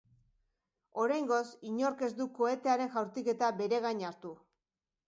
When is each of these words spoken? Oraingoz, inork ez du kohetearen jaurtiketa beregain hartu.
Oraingoz, 1.03 1.43
inork 1.73 2.03
ez 2.09 2.11
du 2.23 2.29
kohetearen 2.41 2.93
jaurtiketa 2.99 3.53
beregain 3.63 4.05
hartu. 4.11 4.35